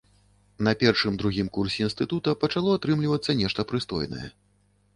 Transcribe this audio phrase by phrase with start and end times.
[0.67, 4.27] На першым-другім курсе інстытута пачало атрымлівацца нешта прыстойнае.